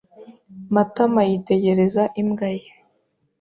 Matama 0.73 1.21
yitegereza 1.29 2.03
imbwa 2.21 2.49
ye. 2.57 2.67